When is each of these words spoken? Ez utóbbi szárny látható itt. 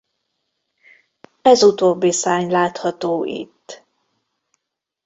Ez 1.41 1.63
utóbbi 1.63 2.11
szárny 2.11 2.51
látható 2.51 3.23
itt. 3.25 3.83